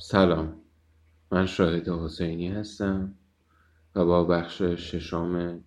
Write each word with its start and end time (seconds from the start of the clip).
سلام. 0.00 0.60
من 1.32 1.46
شاهد 1.46 1.88
حسینی 1.88 2.48
هستم 2.48 3.14
و 3.94 4.04
با 4.04 4.24
بخش 4.24 4.62
ششم 4.62 5.60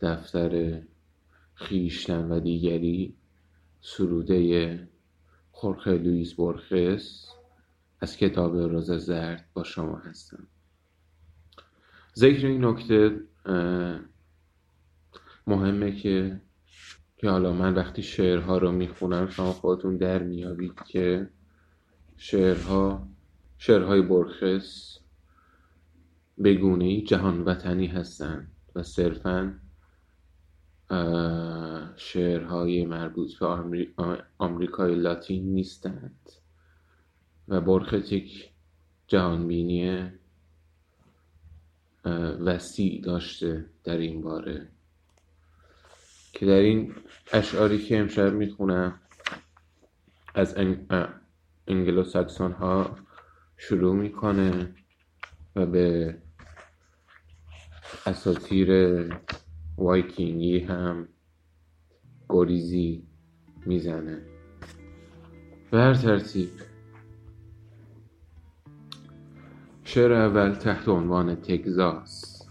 دفتر 0.00 0.82
خیشتن 1.54 2.32
و 2.32 2.40
دیگری 2.40 3.14
سروده 3.80 4.88
خورخه 5.52 5.90
لویس 5.90 6.34
برخس 6.34 7.26
از 8.00 8.16
کتاب 8.16 8.56
روز 8.56 8.92
زرد 8.92 9.48
با 9.54 9.64
شما 9.64 9.96
هستم. 9.96 10.46
ذکر 12.16 12.46
این 12.46 12.64
نکته 12.64 13.20
مهمه 15.46 15.96
که 15.96 16.40
که 17.16 17.30
حالا 17.30 17.52
من 17.52 17.74
وقتی 17.74 18.02
شعرها 18.02 18.58
رو 18.58 18.72
می‌خونم 18.72 19.28
شما 19.28 19.52
خودتون 19.52 19.96
در 19.96 20.22
میابید 20.22 20.82
که 20.88 21.30
شعرها 22.16 23.08
شعرهای 23.58 24.02
برخس 24.02 24.98
به 26.38 26.50
ای 26.80 27.02
جهان 27.02 27.44
وطنی 27.44 27.86
هستند 27.86 28.52
و 28.74 28.82
صرفا 28.82 29.60
شعرهای 31.96 32.86
مربوط 32.86 33.38
به 33.38 33.88
آمریکای 34.38 34.94
لاتین 34.94 35.54
نیستند. 35.54 36.30
و 37.48 37.60
برخس 37.60 38.12
یک 38.12 38.50
جهانبینی 39.06 40.10
وسیع 42.40 43.00
داشته 43.02 43.66
در 43.84 43.96
این 43.96 44.22
باره. 44.22 44.68
که 46.32 46.46
در 46.46 46.52
این 46.52 46.94
اشعاری 47.32 47.78
که 47.78 47.98
امشب 47.98 48.32
می‌خونم 48.32 49.00
از 50.34 50.56
انگلو 51.66 52.04
ساکسون 52.04 52.52
ها 52.52 52.96
شروع 53.60 53.96
می‌کنه 53.96 54.74
و 55.56 55.66
به 55.66 56.16
اساطیر 58.06 58.70
وایکینگی 59.78 60.58
هم 60.58 61.08
گریزی 62.28 63.02
می‌زنه. 63.66 64.22
به 65.70 65.78
هر 65.78 65.94
ترتیب 65.94 66.48
شعر 69.84 70.12
اول 70.12 70.54
تحت 70.54 70.88
عنوان 70.88 71.34
تگزاس. 71.34 72.42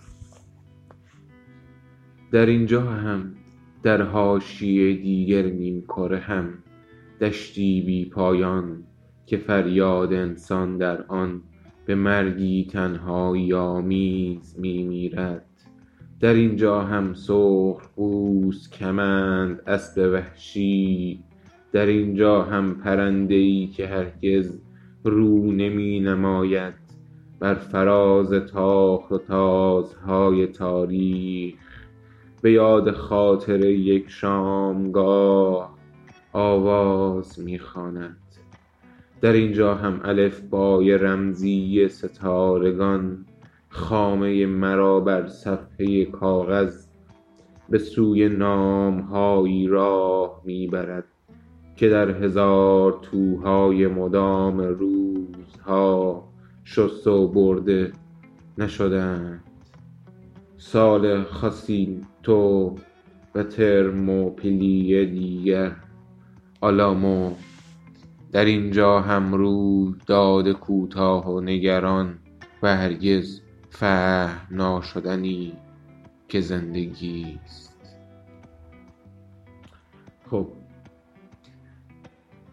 در 2.32 2.46
اینجا 2.46 2.82
هم 2.82 3.36
در 3.84 4.02
حاشیه 4.02 5.02
دیگر 5.02 5.46
نیمکره 5.46 6.20
هم 6.20 6.64
دشتی 7.22 7.82
بی 7.82 8.10
پایان 8.10 8.87
که 9.28 9.38
فریاد 9.38 10.14
انسان 10.14 10.78
در 10.78 11.04
آن 11.08 11.42
به 11.86 11.96
مرگی 11.96 12.68
تنهایی 12.72 13.54
آمیز 13.54 14.56
می 14.60 14.84
میرد. 14.84 15.46
در 16.20 16.34
اینجا 16.34 16.82
هم 16.82 17.14
سرخ 17.14 17.90
پوست 17.96 18.72
کمند 18.72 19.62
اسب 19.68 20.10
وحشی 20.14 21.24
در 21.72 21.86
اینجا 21.86 22.44
هم 22.44 22.76
پرنده 22.76 23.36
ای 23.36 23.68
که 23.68 23.88
هرگز 23.88 24.60
رو 25.04 25.52
نمی 25.52 26.00
نماید. 26.00 26.74
بر 27.40 27.54
فراز 27.54 28.34
تاخت 28.34 29.12
و 29.12 29.18
تازهای 29.18 30.48
تاریخ 30.48 31.56
به 32.42 32.52
یاد 32.52 32.92
خاطر 32.92 33.66
یک 33.66 34.06
شامگاه 34.10 35.78
آواز 36.34 37.40
می‌خواند 37.40 38.27
در 39.22 39.34
اینجا 39.34 39.76
هم 39.76 40.00
الفبای 40.04 40.98
رمزی 40.98 41.88
ستارگان 41.88 43.26
خامه 43.70 44.46
مرا 44.46 45.00
بر 45.00 45.28
صفحه 45.28 46.06
کاغذ 46.06 46.86
به 47.70 47.78
سوی 47.78 48.30
نامهایی 48.30 49.68
راه 49.68 50.42
می‌برد 50.46 51.04
که 51.76 51.90
در 51.90 52.24
هزار 52.24 53.00
توهای 53.02 53.88
مدام 53.88 54.58
روزها 54.58 56.24
شست 56.64 57.08
و 57.08 57.28
برده 57.28 57.92
نشدند. 58.58 59.44
سال 60.58 61.24
خاسینتو 61.24 62.76
و 63.36 63.44
ترموپیلی 63.44 65.06
دیگر 65.06 65.76
آلامو 66.62 67.32
در 68.38 68.46
اینجا 68.46 69.00
هم 69.02 69.34
روی 69.34 69.96
داد 70.08 70.52
کوتاه 70.52 71.34
و 71.34 71.42
نگران 71.42 72.20
و 72.64 72.78
هرگز 72.78 73.42
فهم 73.70 74.48
ناشدنی 74.52 75.54
که 76.28 76.42
زندگی 76.42 77.40
است. 77.44 77.98
خب. 80.30 80.48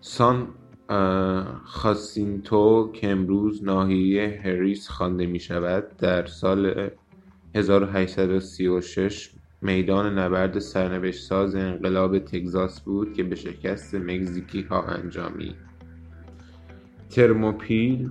سان 0.00 0.48
خاسینتو 1.64 2.92
که 2.92 3.10
امروز 3.10 3.64
ناحیه 3.64 4.40
هریس 4.44 4.88
خوانده 4.88 5.26
می 5.26 5.40
شود 5.40 5.96
در 5.96 6.26
سال 6.26 6.90
1836 7.54 9.30
میدان 9.62 10.18
نبرد 10.18 10.58
سرنوشتساز 10.58 11.54
انقلاب 11.54 12.18
تگزاس 12.18 12.80
بود 12.80 13.12
که 13.12 13.22
به 13.22 13.36
شکست 13.36 13.94
مکزیکی 13.94 14.62
ها 14.62 14.82
انجامید 14.82 15.63
ترموپیل 17.14 18.10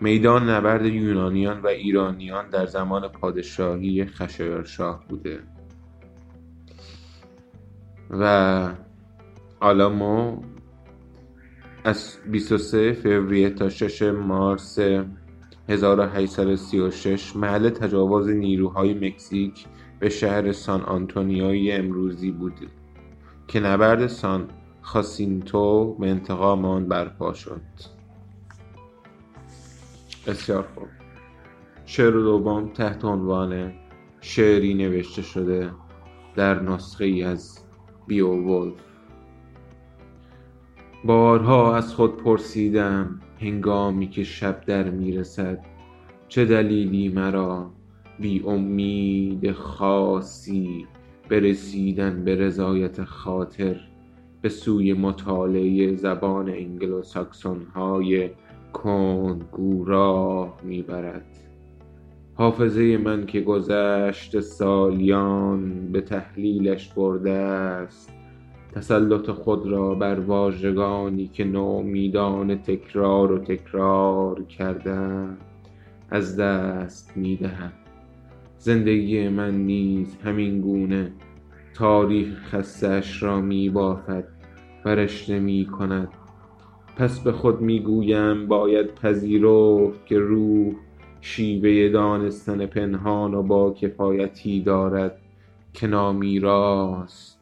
میدان 0.00 0.50
نبرد 0.50 0.86
یونانیان 0.86 1.60
و 1.60 1.66
ایرانیان 1.66 2.50
در 2.50 2.66
زمان 2.66 3.08
پادشاهی 3.08 4.04
خشایارشاه 4.04 5.04
بوده. 5.08 5.40
و 8.10 8.74
آلامو 9.60 10.42
از 11.84 12.16
23 12.30 12.92
فوریه 12.92 13.50
تا 13.50 13.68
6 13.68 14.02
مارس 14.02 14.78
1836 15.68 17.36
محل 17.36 17.70
تجاوز 17.70 18.28
نیروهای 18.28 18.94
مکزیک 18.94 19.66
به 19.98 20.08
شهر 20.08 20.52
سان 20.52 20.82
آنتونیوی 20.82 21.72
امروزی 21.72 22.30
بود 22.30 22.70
که 23.48 23.60
نبرد 23.60 24.06
سان 24.06 24.48
خاسینتو 24.88 25.94
به 25.94 26.10
انتقام 26.10 26.64
آن 26.64 26.88
برپا 26.88 27.32
شد. 27.32 27.60
بسیار 30.26 30.68
خوب. 30.74 30.88
شعر 31.86 32.10
دوم 32.10 32.68
تحت 32.68 33.04
عنوان 33.04 33.72
شعری 34.20 34.74
نوشته 34.74 35.22
شده 35.22 35.70
در 36.36 36.62
نسخه 36.62 37.04
ای 37.04 37.22
از 37.22 37.58
بیو 38.06 38.28
ولف 38.28 38.74
بارها 41.04 41.76
از 41.76 41.94
خود 41.94 42.16
پرسیدم 42.16 43.20
هنگامی 43.40 44.08
که 44.08 44.24
شب 44.24 44.60
در 44.60 44.90
می‌رسد 44.90 45.64
چه 46.28 46.44
دلیلی 46.44 47.08
مرا 47.08 47.70
بی 48.18 48.42
امید 48.46 49.52
خاصی 49.52 50.86
برسیدن 51.28 52.24
به 52.24 52.34
رضایت 52.34 53.04
خاطر 53.04 53.80
به 54.42 54.48
سوی 54.48 54.92
مطالعه 54.92 55.96
زبان 55.96 56.48
انگلو 56.48 57.02
ساکسون 57.02 57.62
های 57.74 58.30
کندگو 58.72 59.84
راه 59.84 60.60
می‌برد. 60.62 61.26
حافظه 62.34 62.96
من 62.96 63.26
که 63.26 63.40
گذشت 63.40 64.40
سالیان 64.40 65.92
به 65.92 66.00
تحلیلش 66.00 66.88
برده 66.88 67.30
است 67.30 68.12
تسلط 68.74 69.30
خود 69.30 69.66
را 69.66 69.94
بر 69.94 70.20
واژگانی 70.20 71.26
که 71.26 71.44
نومیدان 71.44 72.62
تکرار 72.62 73.32
و 73.32 73.38
تکرار 73.38 74.42
کردند 74.44 75.38
از 76.10 76.36
دست 76.36 77.16
می‌دهم. 77.16 77.72
زندگی 78.58 79.28
من 79.28 79.54
نیز 79.54 80.16
همین 80.24 80.60
گونه 80.60 81.12
تاریخ 81.78 82.54
خستش 82.54 83.22
را 83.22 83.40
می 83.40 83.70
بافد 83.70 84.24
و 84.84 84.88
رشته 84.88 85.38
می 85.38 85.66
کند 85.66 86.08
پس 86.96 87.20
به 87.20 87.32
خود 87.32 87.60
می 87.60 87.80
گویم 87.80 88.46
باید 88.46 88.94
پذیرفت 88.94 90.06
که 90.06 90.18
روح 90.18 90.74
شیوه 91.20 91.88
دانستن 91.92 92.66
پنهان 92.66 93.34
و 93.34 93.42
با 93.42 93.72
کفایتی 93.72 94.62
دارد 94.62 95.18
که 95.72 95.86
نامیراست 95.86 97.40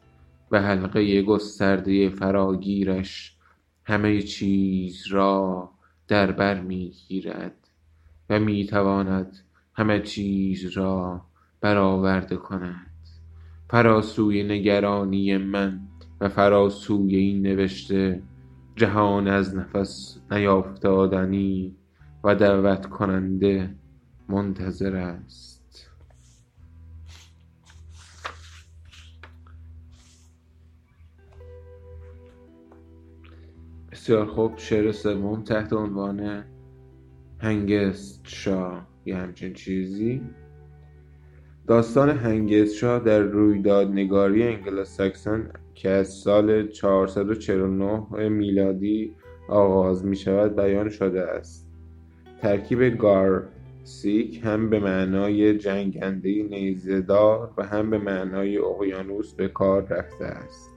و 0.51 0.61
حلقه 0.61 1.21
گسترده 1.21 2.09
فراگیرش 2.09 3.37
همه 3.83 4.21
چیز 4.21 5.07
را 5.11 5.69
در 6.07 6.31
بر 6.31 6.61
می‌گیرد 6.61 7.69
و 8.29 8.39
می‌تواند 8.39 9.37
همه 9.73 9.99
چیز 9.99 10.77
را 10.77 11.21
برآورده 11.61 12.35
کند. 12.35 12.96
فراسوی 13.69 14.43
نگرانی 14.43 15.37
من 15.37 15.79
و 16.21 16.29
فراسوی 16.29 17.15
این 17.15 17.41
نوشته 17.41 18.21
جهان 18.75 19.27
از 19.27 19.55
نفس 19.55 20.19
نیافتادنی 20.31 21.75
و 22.23 22.35
دعوت 22.35 22.85
کننده 22.85 23.75
منتظر 24.29 24.95
است. 24.95 25.89
بسیار 33.91 34.25
خوب 34.25 34.57
شعر 34.57 34.91
سوم 34.91 35.43
تحت 35.43 35.73
عنوان 35.73 36.43
هنگست 37.39 38.21
شاه. 38.23 38.87
یه 39.05 39.17
همچین 39.17 39.53
چیزی. 39.53 40.21
داستان 41.67 42.09
هنگست 42.09 42.75
شاه 42.75 42.99
در 42.99 43.19
رویدادنگاری 43.19 44.43
انگلوساکسون 44.43 45.49
که 45.75 45.89
از 45.89 46.07
سال 46.07 46.67
449 46.67 48.29
میلادی 48.29 49.15
آغاز 49.49 50.05
می 50.05 50.15
شود 50.15 50.55
بیان 50.55 50.89
شده 50.89 51.21
است. 51.21 51.69
ترکیب 52.41 52.97
گارسیک 52.97 54.41
هم 54.43 54.69
به 54.69 54.79
معنای 54.79 55.57
جنگنده 55.57 56.43
نیزدار 56.43 57.51
و 57.57 57.63
هم 57.63 57.89
به 57.89 57.97
معنای 57.97 58.57
اقیانوس 58.57 59.33
به 59.33 59.47
کار 59.47 59.81
رفته 59.81 60.25
است. 60.25 60.69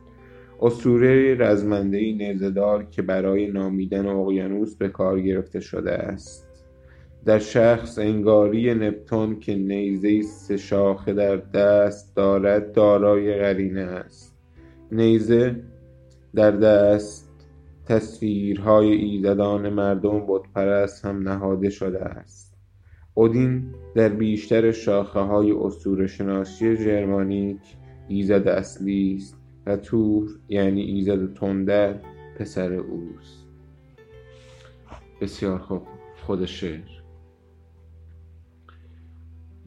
اسطوره 0.60 1.34
رزمنده 1.34 1.98
نیزدار 1.98 2.84
که 2.84 3.02
برای 3.02 3.46
نامیدن 3.46 4.06
اقیانوس 4.06 4.76
به 4.76 4.88
کار 4.88 5.20
گرفته 5.20 5.60
شده 5.60 5.92
است. 5.92 6.49
در 7.24 7.38
شخص 7.38 7.98
انگاری 7.98 8.74
نپتون 8.74 9.38
که 9.38 9.54
نیزه 9.54 10.22
سه 10.22 10.56
شاخه 10.56 11.12
در 11.12 11.36
دست 11.36 12.16
دارد 12.16 12.72
دارای 12.72 13.34
قرینه 13.34 13.80
است. 13.80 14.36
نیزه 14.92 15.56
در 16.34 16.50
دست 16.50 17.30
تصویرهای 17.86 18.92
ایزدان 18.92 19.68
مردم 19.68 20.26
بتپرست 20.28 21.04
هم 21.04 21.28
نهاده 21.28 21.70
شده 21.70 22.00
است. 22.00 22.54
اودین 23.14 23.74
در 23.94 24.08
بیشتر 24.08 24.72
شاخه 24.72 25.20
های 25.20 25.52
اسطوره 25.52 26.06
شناسی 26.06 26.76
ژرمانیک 26.76 27.60
ایزد 28.08 28.48
اصلی 28.48 29.14
است 29.16 29.36
و 29.66 29.76
تور 29.76 30.28
یعنی 30.48 30.82
ایزد 30.82 31.34
تندر 31.34 31.94
پسر 32.38 32.72
اوست. 32.72 33.46
بسیار 35.20 35.58
خوب. 35.58 35.82
خود 36.26 36.44
شعر 36.44 36.99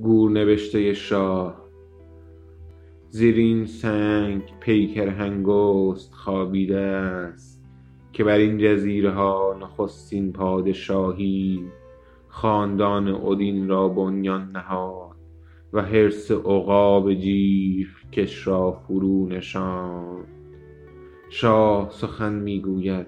گور 0.03 0.31
نوشته 0.31 0.94
شاه. 0.94 1.63
زیر 3.09 3.35
این 3.35 3.65
سنگ 3.65 4.41
پیکر 4.59 5.07
هنگست 5.07 6.13
خوابیده 6.13 6.79
است 6.79 7.63
که 8.13 8.23
بر 8.23 8.38
این 8.38 8.57
جزیره 8.57 9.11
ها 9.11 9.57
نخستین 9.61 10.33
پادشاهی 10.33 11.63
خاندان 12.27 13.07
اودین 13.07 13.67
را 13.67 13.88
بنیان 13.88 14.51
نهاد 14.51 15.15
و 15.73 15.81
حرص 15.81 16.31
عقاب 16.31 17.13
کش 18.11 18.47
را 18.47 18.71
فرو 18.71 19.27
نشاند. 19.27 20.27
شاه 21.29 21.89
سخن 21.89 22.33
می‌گوید 22.33 23.07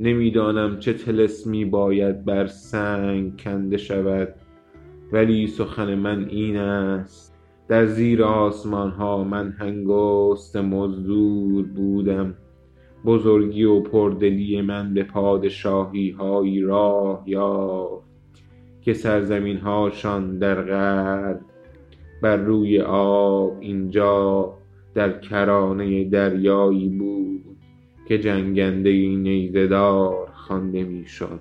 نمی‌دانم 0.00 0.78
چه 0.78 0.92
طلسمی 0.92 1.64
باید 1.64 2.24
بر 2.24 2.46
سنگ 2.46 3.40
کنده 3.40 3.76
شود. 3.76 4.34
ولی 5.12 5.46
سخن 5.46 5.94
من 5.94 6.24
این 6.28 6.56
است. 6.56 7.34
در 7.68 7.86
زیر 7.86 8.22
آسمان 8.22 8.90
ها 8.90 9.24
من 9.24 9.54
هنگست 9.58 10.56
مزدور 10.56 11.64
بودم. 11.64 12.34
بزرگی 13.04 13.64
و 13.64 13.80
پردلی 13.80 14.62
من 14.62 14.94
به 14.94 15.02
پادشاهی 15.02 16.10
هایی 16.10 16.60
راه 16.60 17.22
یافت 17.26 18.04
که 18.82 18.92
سرزمین 18.92 19.56
هاشان 19.56 20.38
در 20.38 20.62
غرب 20.62 21.40
بر 22.22 22.36
روی 22.36 22.80
آب 22.80 23.56
اینجا 23.60 24.54
در 24.94 25.18
کرانه 25.18 26.04
دریایی 26.04 26.88
بود 26.88 27.56
که 28.08 28.18
جنگنده 28.18 28.90
نیزه 29.16 29.66
دار 29.66 30.28
خوانده 30.34 30.84
می‌شد. 30.84 31.40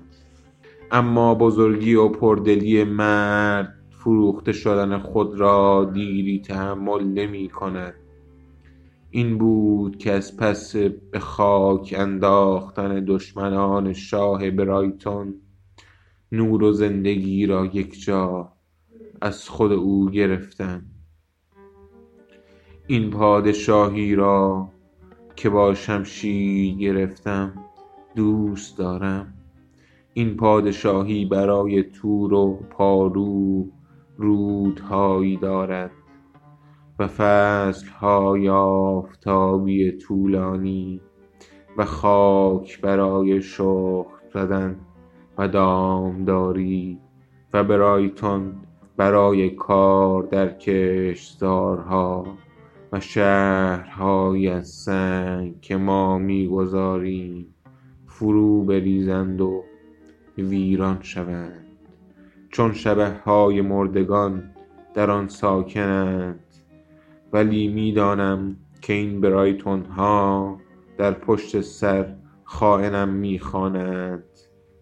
اما 0.92 1.36
بزرگی 1.36 1.96
و 1.96 2.10
پردلی 2.10 2.84
مرد 2.84 3.76
فروخته 3.90 4.52
شدن 4.52 4.98
خود 4.98 5.40
را 5.40 5.92
دیری 5.94 6.40
تحمل 6.40 7.04
نمی 7.04 7.50
کند. 7.50 7.94
این 9.10 9.38
بود 9.38 9.98
که 9.98 10.12
از 10.12 10.38
پس 10.38 10.76
به 11.12 11.20
خاک 11.20 11.96
انداختن 11.98 13.06
دشمنان 13.06 13.94
شاه 13.94 14.52
برایتون 14.52 15.36
نور 16.32 16.64
و 16.64 16.72
زندگی 16.72 17.46
را 17.46 17.66
یکجا 17.66 18.54
از 19.22 19.50
خود 19.50 19.72
او 19.72 20.10
گرفتم 20.10 20.86
این 22.88 23.10
پادشاهی 23.10 24.16
را 24.16 24.70
که 25.36 25.50
با 25.50 25.74
شمشیر 25.74 26.76
گرفتم 26.76 27.54
دوست 28.16 28.78
دارم. 28.78 29.34
این 30.14 30.38
پادشاهی 30.38 31.26
برای 31.26 31.84
تور 31.84 32.34
و 32.34 32.60
پارو 32.70 33.66
رودهایی 34.18 35.38
دارد 35.38 35.92
و 37.00 37.08
فصلهای 37.08 38.50
آفتابی 38.50 39.92
طولانی 39.92 41.02
و 41.78 41.86
خاک 41.86 42.82
برای 42.82 43.42
شخم 43.42 44.06
زدن 44.34 44.80
و 45.38 45.48
دامداری 45.48 47.00
و 47.54 47.64
برایتون 47.64 48.54
برای 48.98 49.50
کار 49.50 50.24
در 50.24 50.50
کشتزارها 50.50 52.26
و 52.92 53.00
شهرهایی 53.00 54.48
از 54.48 54.70
سنگ 54.70 55.62
که 55.62 55.78
ما 55.78 56.18
می‌گذاریم 56.18 57.56
فرو 58.06 58.64
بریزند 58.64 59.42
و 59.42 59.64
ویران 60.38 60.98
شوند. 61.02 61.66
چون 62.50 62.74
های 63.26 63.62
مردگان 63.62 64.52
در 64.94 65.12
آن 65.12 65.28
ساکنند. 65.28 66.40
ولی 67.34 67.68
می‌دانم 67.68 68.56
که 68.82 68.94
این 68.94 69.22
برایتون 69.22 69.86
ها 69.86 70.60
در 70.98 71.12
پشت 71.12 71.62
سر 71.62 72.16
خائنم 72.44 73.10
می‌خوانند. 73.10 74.24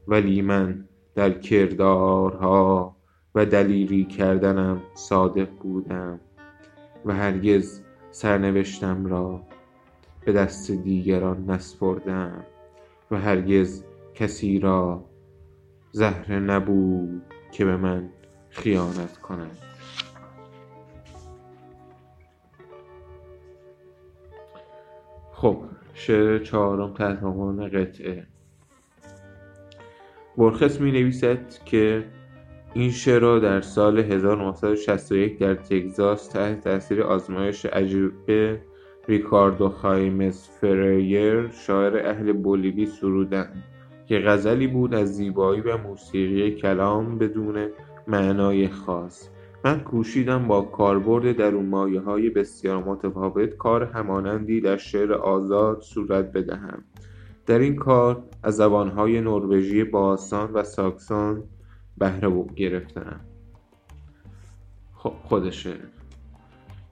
ولی 0.07 0.41
من 0.41 0.85
در 1.15 1.31
کردارها 1.31 2.95
و 3.35 3.45
دلیری 3.45 4.05
کردنم 4.05 4.81
صادق 4.93 5.49
بودم 5.49 6.19
و 7.05 7.13
هرگز 7.13 7.81
سرنوشتم 8.11 9.05
را 9.05 9.41
به 10.25 10.31
دست 10.31 10.71
دیگران 10.71 11.45
نسپردم 11.49 12.45
و 13.11 13.19
هرگز 13.19 13.83
کسی 14.13 14.59
را 14.59 15.05
زهره 15.91 16.39
نبود 16.39 17.21
که 17.51 17.65
به 17.65 17.77
من 17.77 18.09
خیانت 18.49 19.17
کند. 19.17 19.57
خب 25.31 25.63
شعر 25.93 26.39
چهارم 26.39 26.93
عنوان 27.23 27.69
قطعه. 27.69 28.27
برخس 30.37 30.81
می 30.81 30.91
نویسد 30.91 31.63
که 31.65 32.05
این 32.73 32.91
شعر 32.91 33.19
را 33.19 33.39
در 33.39 33.61
سال 33.61 33.99
1961 33.99 35.39
در 35.39 35.55
تگزاس 35.55 36.27
تحت 36.27 36.61
تاثیر 36.61 37.03
آزمایش 37.03 37.65
عجیب 37.65 38.13
ریکاردو 39.07 39.69
خایمس 39.69 40.49
فریر 40.61 41.49
شاعر 41.49 42.07
اهل 42.07 42.33
بولیوی 42.33 42.85
سرودند. 42.85 43.70
که 44.11 44.19
غزلی 44.19 44.67
بود 44.67 44.93
از 44.93 45.15
زیبایی 45.15 45.61
و 45.61 45.77
موسیقی 45.77 46.51
کلام 46.51 47.17
بدون 47.17 47.67
معنای 48.07 48.67
خاص. 48.67 49.29
من 49.65 49.79
کوشیدم 49.79 50.47
با 50.47 50.61
کاربرد 50.61 51.39
های 52.05 52.29
بسیار 52.29 52.83
متفاوت 52.83 53.57
کار 53.57 53.83
همانندی 53.83 54.61
در 54.61 54.77
شعر 54.77 55.13
آزاد 55.13 55.81
صورت 55.81 56.31
بدهم. 56.31 56.83
در 57.45 57.59
این 57.59 57.75
کار 57.75 58.23
از 58.43 58.55
زبانهای 58.55 59.21
نروژی 59.21 59.83
باستان 59.83 60.53
و 60.53 60.63
ساکسون 60.63 61.43
بهره 61.97 62.45
گرفتم. 62.55 63.19
خب 64.95 65.13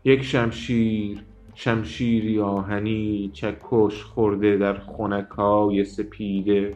یک 0.03 0.23
شمشیر 0.23 1.23
شمشیری 1.55 2.39
آهنی 2.39 3.31
چکش 3.33 4.03
خورده 4.03 4.57
در 4.57 4.77
خونکای 4.79 5.85
سپیده. 5.85 6.73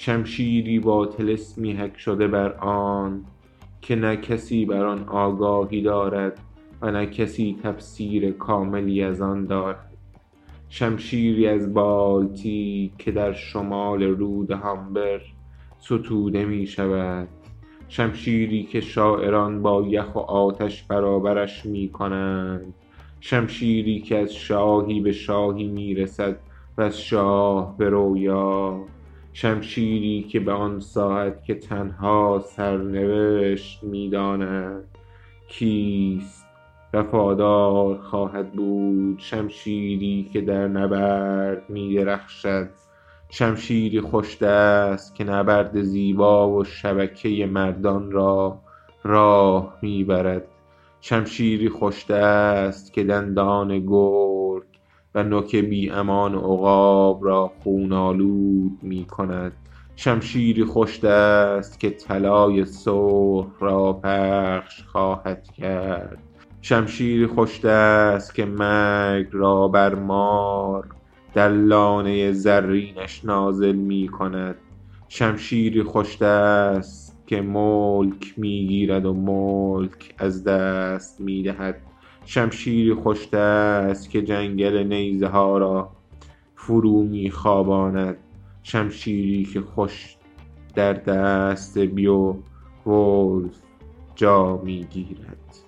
شمشیری 0.00 0.78
با 0.78 1.06
طلسمی 1.06 1.72
حک 1.72 1.98
شده 1.98 2.28
بر 2.28 2.52
آن 2.52 3.24
که 3.80 3.96
نه 3.96 4.16
کسی 4.16 4.64
بر 4.64 4.84
آن 4.84 5.08
آگاهی 5.08 5.82
دارد 5.82 6.40
و 6.82 6.90
نه 6.90 7.06
کسی 7.06 7.58
تفسیر 7.62 8.32
کاملی 8.32 9.02
از 9.02 9.20
آن 9.20 9.46
دارد. 9.46 9.92
شمشیری 10.68 11.46
از 11.46 11.74
بالتی 11.74 12.92
که 12.98 13.12
در 13.12 13.32
شمال 13.32 14.02
رود 14.02 14.50
هامبر 14.50 15.20
ستوده 15.78 16.44
می 16.44 16.66
شود. 16.66 17.28
شمشیری 17.88 18.62
که 18.62 18.80
شاعران 18.80 19.62
با 19.62 19.82
یخ 19.82 20.16
و 20.16 20.18
آتش 20.18 20.82
برابرش 20.82 21.66
می 21.66 21.88
کنند. 21.88 22.74
شمشیری 23.20 24.00
که 24.00 24.18
از 24.18 24.34
شاهی 24.34 25.00
به 25.00 25.12
شاهی 25.12 25.66
می 25.66 25.94
رسد 25.94 26.38
و 26.76 26.82
از 26.82 27.00
شاه 27.00 27.76
به 27.76 27.88
رویا. 27.88 28.80
شمشیری 29.40 30.22
که 30.22 30.40
به 30.40 30.52
آن 30.52 30.80
ساعت 30.80 31.44
که 31.44 31.54
تنها 31.54 32.44
سرنوشت 32.46 33.82
می 33.82 34.10
داند 34.10 34.84
کیست؟ 35.48 36.46
وفادار 36.94 37.98
خواهد 37.98 38.52
بود 38.52 39.18
شمشیری 39.18 40.30
که 40.32 40.40
در 40.40 40.68
نبرد 40.68 41.70
می 41.70 41.94
درخشد. 41.94 42.68
شمشیری 43.30 44.00
خوش 44.00 44.38
دست 44.38 45.14
که 45.14 45.24
نبرد 45.24 45.82
زیبا 45.82 46.50
و 46.50 46.64
شبکه 46.64 47.46
مردان 47.46 48.10
را 48.10 48.60
راه 49.02 49.78
می 49.82 50.04
برد. 50.04 50.44
شمشیری 51.00 51.68
خوش 51.68 52.06
دست 52.06 52.92
که 52.92 53.04
دندان 53.04 53.86
گرگ 53.86 54.37
و 55.14 55.22
نوک 55.22 55.56
بی 55.56 55.90
امان 55.90 56.34
عقاب 56.34 57.24
را 57.24 57.52
خون 57.62 57.92
آلود 57.92 58.78
می 58.82 59.04
کند. 59.04 59.52
شمشیری 59.96 60.64
خوش 60.64 61.00
دست 61.00 61.80
که 61.80 61.90
طلای 61.90 62.64
سرخ 62.64 63.46
را 63.60 63.92
پخش 63.92 64.82
خواهد 64.82 65.48
کرد. 65.56 66.18
شمشیری 66.60 67.26
خوش 67.26 67.60
دست 67.60 68.34
که 68.34 68.44
مرگ 68.44 69.28
را 69.32 69.68
بر 69.68 69.94
مار 69.94 70.88
در 71.34 71.48
لانه 71.48 72.32
زرینش 72.32 73.24
نازل 73.24 73.76
می 73.76 74.08
کند. 74.08 74.54
شمشیری 75.08 75.82
خوش 75.82 76.18
دست 76.18 77.18
که 77.26 77.40
ملک 77.40 78.34
می 78.36 78.66
گیرد 78.66 79.06
و 79.06 79.14
ملک 79.14 80.14
از 80.18 80.44
دست 80.44 81.20
می 81.20 81.42
دهد. 81.42 81.87
شمشیری 82.28 82.94
خوش 82.94 83.28
دست 83.28 84.10
که 84.10 84.22
جنگل 84.22 84.82
نیزه 84.82 85.26
ها 85.26 85.58
را 85.58 85.90
فرو 86.54 87.02
می 87.02 87.30
خواباند 87.30 88.16
شمشیری 88.62 89.44
که 89.44 89.60
خوش 89.60 90.16
در 90.74 90.92
دست 90.92 91.78
بیو 91.78 92.34
ولف 92.86 93.62
جا 94.14 94.56
می 94.56 94.84
گیرد 94.84 95.58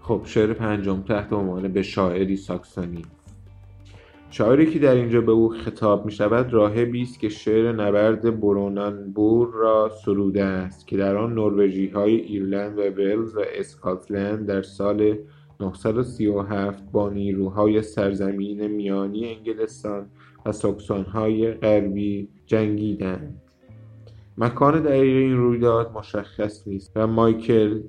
خب 0.00 0.22
شعر 0.24 0.52
پنجم 0.52 1.02
تحت 1.02 1.32
عنوان 1.32 1.68
به 1.68 1.82
شاعری 1.82 2.36
ساکسونی 2.36 3.04
شاعری 4.32 4.66
که 4.66 4.78
در 4.78 4.94
اینجا 4.94 5.20
به 5.20 5.32
او 5.32 5.48
خطاب 5.48 6.06
می 6.06 6.12
شود 6.12 6.52
راهبی 6.52 7.02
است 7.02 7.20
که 7.20 7.28
شعر 7.28 7.72
نبرد 7.72 8.40
برونانبور 8.40 9.50
را 9.52 9.90
سروده 10.04 10.44
است 10.44 10.86
که 10.86 10.96
در 10.96 11.16
آن 11.16 11.34
نروژی 11.34 11.88
های 11.88 12.16
ایرلند 12.16 12.78
و 12.78 12.82
ولز 12.82 13.36
و 13.36 13.40
اسکاتلند 13.54 14.46
در 14.46 14.62
سال 14.62 15.18
937 15.60 16.84
با 16.92 17.10
نیروهای 17.10 17.82
سرزمین 17.82 18.66
میانی 18.66 19.34
انگلستان 19.34 20.06
و 20.46 20.52
ساکسون 20.52 21.02
های 21.02 21.52
غربی 21.52 22.28
جنگیدند. 22.46 23.42
مکان 24.38 24.82
دقیق 24.82 25.16
این 25.16 25.36
رویداد 25.36 25.92
مشخص 25.92 26.68
نیست 26.68 26.92
و 26.96 27.06
مایکل 27.06 27.80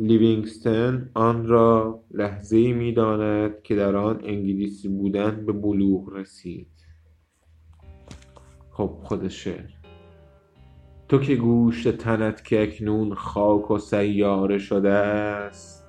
لیوینگستون 0.00 1.10
آن 1.14 1.46
را 1.46 2.00
لحظهای 2.10 2.72
می‌داند 2.72 3.62
که 3.62 3.76
در 3.76 3.96
آن 3.96 4.20
انگلیسی 4.24 4.88
بودن 4.88 5.46
به 5.46 5.52
بلوغ 5.52 6.12
رسید. 6.12 6.66
خب 8.70 8.90
خود 9.02 9.28
شعر. 9.28 9.70
تو 11.08 11.18
که 11.18 11.36
گوشت 11.36 11.96
تنت 11.96 12.44
که 12.44 12.62
اکنون 12.62 13.14
خاک 13.14 13.70
و 13.70 13.78
سیاره 13.78 14.58
شده 14.58 14.90
است 14.90 15.84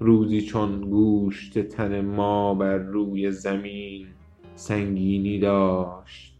روزی 0.00 0.40
چون 0.40 0.80
گوشت 0.80 1.58
تن 1.58 2.00
ما 2.00 2.54
بر 2.54 2.78
روی 2.78 3.30
زمین 3.30 4.06
سنگینی 4.54 5.38
داشت 5.38 6.38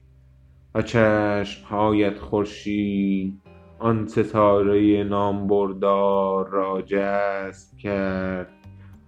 و 0.75 0.83
چشمهایت 0.83 2.19
خورشید 2.19 3.46
آن 3.79 4.07
ستاره 4.07 5.05
نامبردار 5.05 6.49
را 6.49 6.83
جذب 6.83 7.77
کرد. 7.79 8.49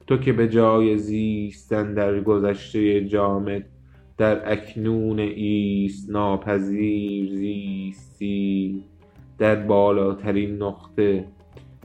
تو 0.07 0.17
که 0.17 0.33
به 0.33 0.49
جای 0.49 0.99
زیستن 0.99 1.95
در 1.95 2.21
گذشته 2.21 3.05
جامد 3.05 3.65
در 4.17 4.53
اکنون 4.53 5.19
ایست 5.19 6.11
ناپذیر 6.11 7.35
زیستی. 7.35 8.85
در 9.39 9.57
بالاترین 9.57 10.63
نقطه 10.63 11.29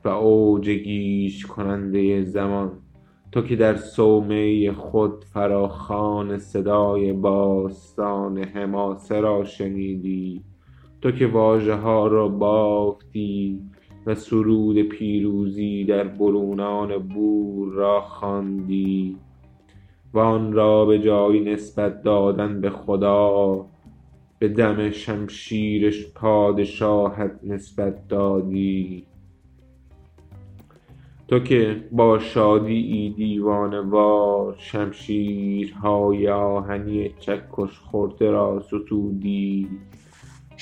و 0.05 0.09
اوج 0.09 0.69
گیج 0.69 1.47
کننده 1.47 2.23
زمان 2.23 2.71
تو 3.31 3.41
که 3.41 3.55
در 3.55 3.75
صومعه 3.75 4.71
خود 4.71 5.25
فراخوان 5.33 6.37
صدای 6.37 7.13
باستان 7.13 8.37
حماسه 8.37 9.19
را 9.19 9.43
شنیدی. 9.43 10.52
تو 11.03 11.11
که 11.11 11.27
واژه 11.27 11.75
ها 11.75 12.07
را 12.07 12.27
بافتی 12.27 13.59
و 14.05 14.15
سرود 14.15 14.81
پیروزی 14.81 15.83
در 15.83 16.03
برونان 16.03 16.97
بور 16.97 17.73
را 17.73 18.01
خواندی 18.01 19.17
و 20.13 20.19
آن 20.19 20.53
را 20.53 20.85
به 20.85 20.99
جای 20.99 21.39
نسبت 21.39 22.03
دادن 22.03 22.61
به 22.61 22.69
خدا 22.69 23.65
به 24.39 24.47
دم 24.47 24.91
شمشیر 24.91 26.11
پادشاهت 26.15 27.39
نسبت 27.43 28.07
دادی. 28.07 29.05
تو 31.27 31.39
که 31.39 31.83
با 31.91 32.19
شادیی 32.19 33.09
دیوانه 33.09 33.81
وار 33.81 34.55
شمشیرهای 34.57 36.29
آهنی 36.29 37.09
چکش 37.19 37.79
خورده 37.79 38.31
را 38.31 38.59
ستودی. 38.59 39.67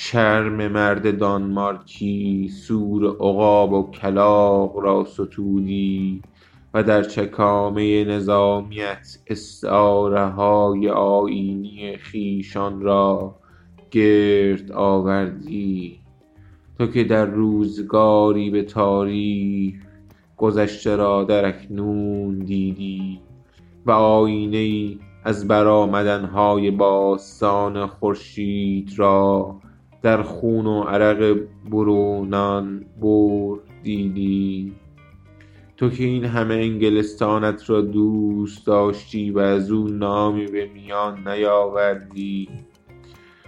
شرم 0.04 0.68
مرد 0.68 1.18
دانمارکی 1.18 2.48
سور 2.48 3.04
عقاب 3.04 3.72
و 3.72 3.90
کلاغ 3.90 4.78
را 4.78 5.04
ستودی 5.04 6.22
و 6.74 6.82
در 6.82 7.02
چکامه 7.02 8.04
نظامیت 8.04 9.18
استعاره 9.26 10.26
های 10.26 10.90
آیینی 10.90 11.96
خویشان 12.10 12.80
را 12.80 13.34
گرد 13.90 14.72
آوردی. 14.72 15.98
تو 16.78 16.86
که 16.86 17.04
در 17.04 17.26
روزگاری 17.26 18.50
به 18.50 18.62
تاریخ 18.62 19.74
گذشته 20.36 20.96
را 20.96 21.24
در 21.24 21.44
اکنون 21.44 22.38
دیدی 22.38 23.20
و 23.86 23.90
آیینه 23.90 24.56
ای 24.56 24.98
از 25.24 25.48
برآمدن 25.48 26.24
های 26.24 26.70
باستان 26.70 27.86
خورشید 27.86 28.92
را 28.96 29.61
در 30.02 30.22
خون 30.22 30.66
و 30.66 30.82
عرق 30.82 31.36
برونانبور 31.70 33.60
دیدی؟ 33.82 34.72
تو 35.76 35.90
که 35.90 36.04
این 36.04 36.24
همه 36.24 36.54
انگلستانت 36.54 37.70
را 37.70 37.80
دوست 37.80 38.66
داشتی 38.66 39.30
و 39.30 39.38
از 39.38 39.70
او 39.70 39.88
نامی 39.88 40.46
به 40.46 40.70
میان 40.74 41.28
نیاوردی. 41.28 42.48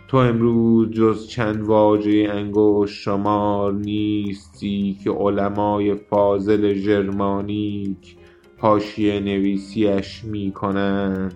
تو 0.09 0.17
امروز 0.17 0.91
جز 0.91 1.27
چند 1.27 1.63
واژه 1.63 2.27
انگشت 2.31 2.95
شمار 2.95 3.73
نیستی 3.73 4.99
که 5.05 5.11
علمای 5.11 5.95
فاضل 5.95 6.75
ژرمانیک 6.75 8.17
حاشیه 8.59 9.21
نویسیش 9.21 10.25
می 10.25 10.53
کنند 10.53 11.35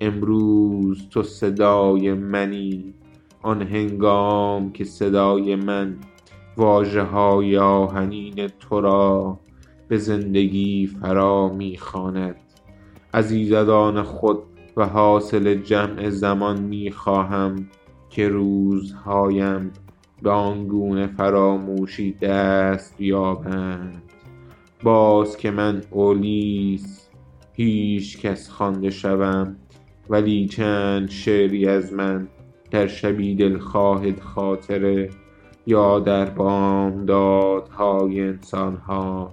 امروز 0.00 1.08
تو 1.10 1.22
صدای 1.22 2.14
منی. 2.14 2.94
آن 3.42 3.62
هنگام 3.62 4.72
که 4.72 4.84
صدای 4.84 5.56
من 5.56 5.96
واژه 6.56 7.02
های 7.02 7.58
آهنین 7.58 8.48
تو 8.60 8.80
را 8.80 9.38
به 9.88 9.98
زندگی 9.98 10.86
فرا 10.86 11.48
می 11.48 11.76
خواند 11.76 12.36
از 13.12 13.32
ایزدان 13.32 14.02
خود 14.02 14.38
و 14.76 14.86
حاصل 14.86 15.54
جمع 15.54 16.10
زمان 16.10 16.60
می 16.60 16.90
خواهم 16.90 17.68
که 18.10 18.28
روزهایم 18.28 19.70
به 20.22 20.30
آنگونه 20.30 21.06
فراموشی 21.06 22.12
دست 22.12 23.00
یابند. 23.00 24.02
باز 24.82 25.36
که 25.36 25.50
من 25.50 25.82
اولیس 25.90 27.08
هیچکس 27.52 28.48
خوانده 28.48 28.90
شوم 28.90 29.56
ولی 30.10 30.46
چند 30.46 31.10
شعری 31.10 31.66
از 31.66 31.92
من 31.92 32.28
در 32.70 32.86
شبی 32.86 33.34
دل 33.34 33.58
خواهد 33.58 34.20
خاطره 34.20 35.10
یا 35.66 36.00
در 36.00 36.30
انسان 38.20 38.76
ها 38.76 39.32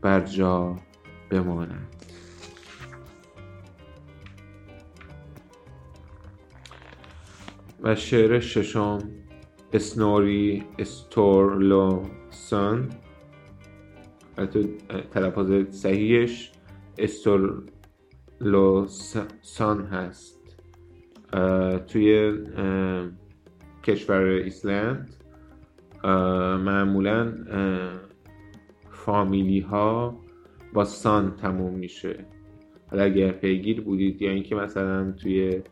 بر 0.00 0.20
جا 0.20 0.76
بماند. 1.30 1.88
و 7.82 7.94
شعر 7.94 8.40
ششم 8.40 8.98
اسنوری 9.72 10.62
استورلوسن. 10.78 12.08
تو 14.36 14.62
تلفظ 15.10 15.70
صحیحش 15.70 16.52
استورلو 16.98 18.86
سن 19.42 19.86
هست. 19.86 20.43
توی 21.86 22.32
کشور 23.82 24.20
ایسلند 24.22 25.14
معمولا 26.64 27.32
فامیلی 28.90 29.60
ها 29.60 30.20
با 30.72 30.84
سان 30.84 31.36
تموم 31.36 31.74
میشه. 31.74 32.24
حالا 32.90 33.02
اگر 33.02 33.30
پیگیر 33.32 33.80
بودید 33.80 34.22
یا 34.22 34.30
اینکه 34.30 34.54
مثلا 34.54 35.12
توی 35.12 35.62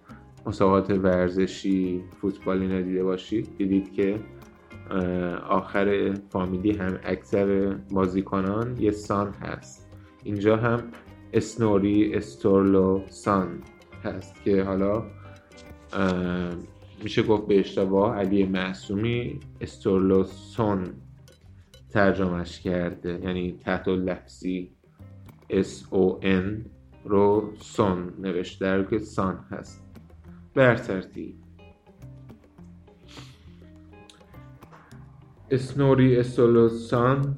مسابقات 0.46 0.90
ورزشی 0.90 2.02
فوتبالی 2.20 2.68
ندیده 2.68 3.04
باشید 3.04 3.48
دیدید 3.58 3.92
که 3.92 4.20
آخر 5.48 6.14
فامیلی 6.30 6.72
هم 6.72 6.98
اکثر 7.04 7.76
بازیکنان 7.90 8.76
یه 8.80 8.90
سان 8.90 9.34
هست. 9.40 9.88
اینجا 10.24 10.56
هم 10.56 10.80
اسنوری 11.32 12.14
استورلو 12.14 13.02
سان 13.08 13.48
هست 14.04 14.44
که 14.44 14.62
حالا 14.62 15.04
میشه 17.02 17.22
گفت 17.22 17.46
به 17.46 17.60
اشتباه 17.60 18.16
علی 18.16 18.44
معصومی 18.44 19.40
استورلوسون 19.60 20.88
ترجمهش 21.90 22.60
کرده. 22.60 23.20
یعنی 23.24 23.58
تحت 23.64 23.88
لفظی 23.88 24.70
S 25.50 25.84
O 25.92 26.22
N 26.22 26.44
رو 27.04 27.52
سون 27.58 28.12
نوشته 28.18 28.64
در 28.64 28.84
که 28.84 28.98
سان 28.98 29.44
هست. 29.50 29.82
بر 30.54 30.76
ترتیب. 30.76 31.34
اسنوری 35.50 36.16
استولوسان 36.16 37.36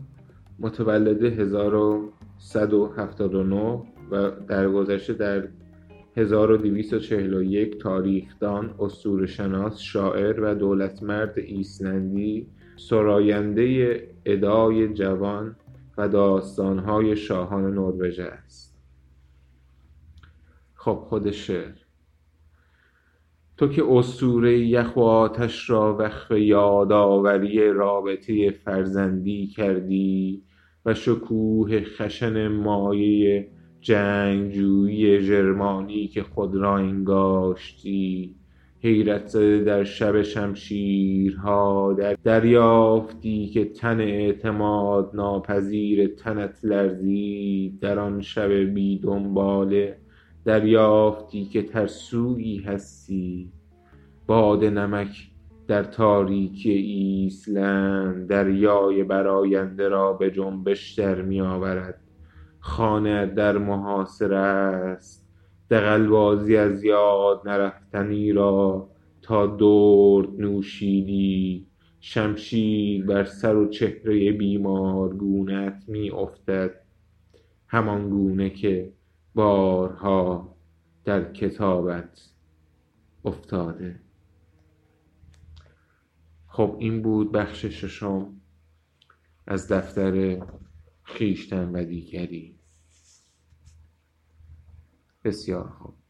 متولد 0.59 1.23
1179 1.23 3.83
و 4.11 4.31
در 4.31 4.69
گذشته 4.69 5.13
در 5.13 5.49
1241 6.17 7.79
تاریخدان، 7.79 8.75
شناس، 9.27 9.79
شاعر 9.79 10.41
و 10.41 10.55
دولتمرد 10.55 11.39
ایسلندی 11.39 12.47
سراینده 12.77 14.09
ادای 14.25 14.95
جوان 14.95 15.57
و 15.99 16.09
داستانهای 16.09 17.17
شاهان 17.17 17.75
نروژ 17.75 18.19
است. 18.19 18.79
خب 20.75 20.95
خود 21.09 21.31
شعر. 21.31 21.73
تو 23.57 23.69
که 23.69 23.85
اسطوره 23.89 24.59
یخ 24.59 24.97
و 24.97 25.01
آتش 25.01 25.71
را 25.71 25.97
وقف 25.97 26.31
یادآوری 26.31 27.73
رابطه 27.73 28.51
فرزندی 28.51 29.47
کردی 29.47 30.43
و 30.87 30.95
شکوه 30.95 31.81
خشن 31.81 32.49
مایه 32.49 33.49
جنگجویی 33.85 35.21
ژرمانی 35.21 36.09
که 36.09 36.23
خود 36.23 36.57
را 36.57 36.77
انگاشتی. 36.77 38.35
حیرت 38.81 39.27
زده 39.27 39.65
در 39.65 39.85
شب 39.85 40.23
شمشیرها 40.23 41.93
در 41.93 42.17
دریافتی 42.25 43.47
که 43.47 43.65
تن 43.65 44.01
اعتماد 44.01 45.11
ناپذیر 45.15 46.07
تنت 46.07 46.65
لرزید 46.65 47.81
در 47.81 47.99
آن 47.99 48.21
شب 48.21 48.53
بی 48.53 48.99
دنباله 48.99 49.97
دریافتی 50.45 51.45
که 51.45 51.63
ترسویی 51.63 52.59
هستی. 52.59 53.53
باد 54.27 54.65
نمک 54.65 55.31
در 55.69 55.83
تاریکی 55.83 56.73
ایسلند 56.73 58.29
دریای 58.29 59.05
براینده 59.05 59.89
را 59.89 60.13
به 60.13 60.31
جنبش 60.31 60.95
در 60.95 61.23
می 61.23 61.41
آورد 61.41 62.04
خانه 62.67 63.27
در 63.27 63.59
محاصره 63.59 64.37
است. 64.37 65.29
دغلبازی 65.71 66.57
از 66.57 66.85
یاد 66.85 67.49
نرفتنی 67.49 68.33
را 68.33 68.91
تا 69.23 69.47
درد 69.47 70.41
نوشیدی. 70.41 71.67
شمشیر 72.01 73.07
بر 73.07 73.25
سر 73.25 73.57
و 73.57 73.69
چهره 73.69 74.33
بیمار 74.33 75.15
گونت 75.15 75.85
می 75.89 76.11
افتد 76.11 76.75
همان 77.67 78.11
گونه 78.11 78.51
که 78.51 78.93
بارها 79.35 80.57
در 81.05 81.33
کتابت 81.33 82.29
افتاده. 83.25 84.01
خب 86.49 86.77
این 86.79 87.03
بود 87.03 87.33
بخش 87.33 87.65
ششم 87.65 88.27
از 89.47 89.73
دفتر 89.73 90.43
خیشتن 91.03 91.71
و 91.73 91.85
دیگری. 91.85 92.54
بسیار 95.25 95.69
خوب. 95.69 96.04